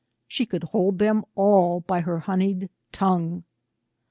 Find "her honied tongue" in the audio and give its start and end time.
2.01-3.43